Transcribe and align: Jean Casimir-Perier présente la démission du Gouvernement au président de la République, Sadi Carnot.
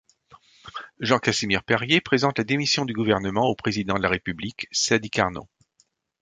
Jean 0.99 1.19
Casimir-Perier 1.19 2.01
présente 2.01 2.39
la 2.39 2.43
démission 2.43 2.85
du 2.85 2.93
Gouvernement 2.93 3.45
au 3.45 3.53
président 3.55 3.93
de 3.93 4.01
la 4.01 4.09
République, 4.09 4.65
Sadi 4.71 5.11
Carnot. 5.11 5.47